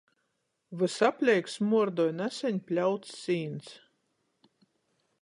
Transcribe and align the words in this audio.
Vysapleik 0.83 1.51
smuordoj 1.57 2.09
naseņ 2.23 2.59
pļauts 2.71 3.15
sīns. 3.21 3.73